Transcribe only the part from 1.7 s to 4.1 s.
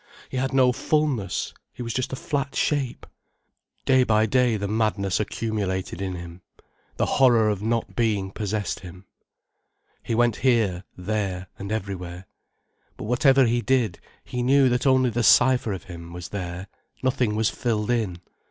he was just a flat shape. Day